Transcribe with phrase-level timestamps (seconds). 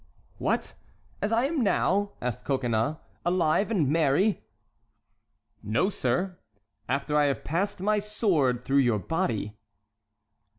[0.39, 0.73] "What,
[1.21, 4.41] as I am now?" asked Coconnas, "alive and merry?"
[5.61, 6.39] "No, sir;
[6.89, 9.59] after I have passed my sword through your body!"